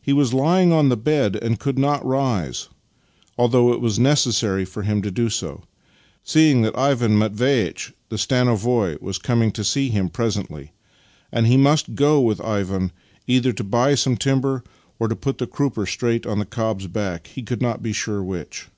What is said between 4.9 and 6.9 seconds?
to do so, seeing that